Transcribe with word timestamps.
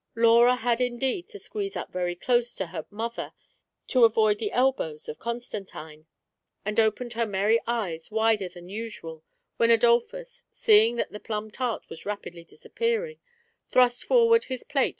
Laura 0.15 0.55
had 0.55 0.81
indeed 0.81 1.29
to 1.29 1.37
squeeze 1.37 1.75
up 1.77 1.91
very 1.91 2.15
close 2.15 2.55
to 2.55 2.65
her 2.65 2.87
mother 2.89 3.33
to 3.87 4.03
avoid 4.03 4.39
the 4.39 4.51
elbows 4.51 5.07
of 5.07 5.19
Constantine, 5.19 6.07
and 6.65 6.79
opened 6.79 7.13
her 7.13 7.27
merry 7.27 7.61
eyes 7.67 8.09
wider 8.09 8.49
than 8.49 8.67
usual 8.67 9.23
when 9.57 9.69
Adolphus, 9.69 10.43
seeing 10.51 10.95
that 10.95 11.11
the 11.11 11.19
plum 11.19 11.51
tart 11.51 11.87
was 11.87 12.03
rapidly 12.03 12.43
disappearing, 12.43 13.19
thrust 13.69 14.03
forward 14.03 14.45
his 14.45 14.63
plate 14.63 14.73
THE 14.79 14.79
ARRIVAL. 14.85 14.89